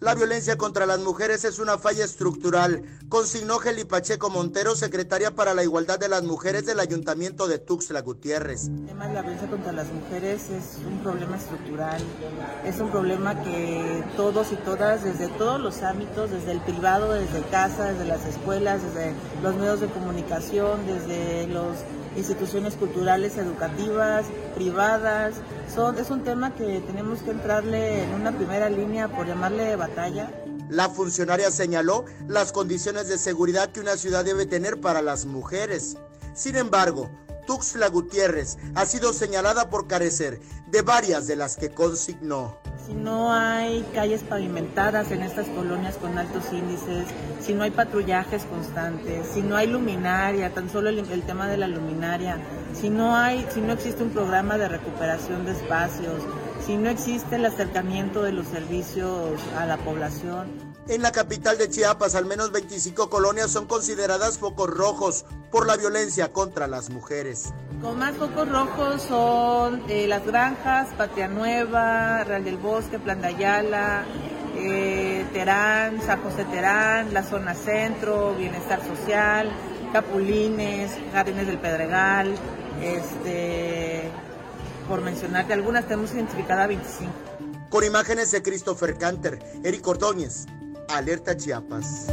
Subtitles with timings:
[0.00, 5.52] La violencia contra las mujeres es una falla estructural, consignó Geli Pacheco Montero, secretaria para
[5.52, 8.68] la Igualdad de las Mujeres del Ayuntamiento de Tuxtla Gutiérrez.
[8.68, 12.00] El tema de la violencia contra las mujeres es un problema estructural,
[12.64, 17.42] es un problema que todos y todas, desde todos los ámbitos, desde el privado, desde
[17.50, 19.12] casa, desde las escuelas, desde
[19.42, 21.76] los medios de comunicación, desde las
[22.16, 24.24] instituciones culturales, educativas,
[24.60, 25.36] privadas,
[25.74, 30.30] son, es un tema que tenemos que entrarle en una primera línea, por llamarle batalla.
[30.68, 35.96] La funcionaria señaló las condiciones de seguridad que una ciudad debe tener para las mujeres.
[36.34, 37.08] Sin embargo,
[37.50, 42.56] Tuxtla Gutiérrez ha sido señalada por carecer de varias de las que consignó.
[42.86, 47.08] Si no hay calles pavimentadas en estas colonias con altos índices,
[47.40, 51.56] si no hay patrullajes constantes, si no hay luminaria, tan solo el, el tema de
[51.56, 52.38] la luminaria,
[52.80, 56.22] si no hay, si no existe un programa de recuperación de espacios,
[56.70, 60.46] si no existe el acercamiento de los servicios a la población.
[60.86, 65.76] En la capital de Chiapas, al menos 25 colonias son consideradas focos rojos por la
[65.76, 67.52] violencia contra las mujeres.
[67.82, 73.26] Con más focos rojos son eh, Las Granjas, Patria Nueva, Real del Bosque, Plan de
[73.26, 74.04] Ayala,
[74.56, 79.50] eh, Terán, San José Terán, la zona centro, Bienestar Social,
[79.92, 82.32] Capulines, Jardines del Pedregal,
[82.80, 84.08] este,
[84.90, 87.12] por mencionarte algunas, tenemos identificada 25.
[87.70, 90.46] Con imágenes de Christopher Canter, Eric Ordóñez,
[90.88, 92.08] Alerta Chiapas.